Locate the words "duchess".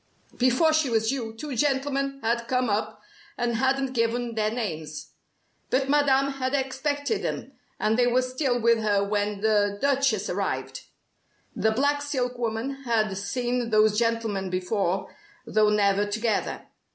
9.79-10.27